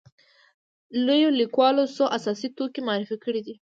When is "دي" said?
3.47-3.53